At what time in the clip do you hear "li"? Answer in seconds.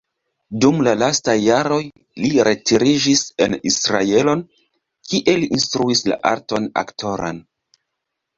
2.23-2.31, 5.43-5.51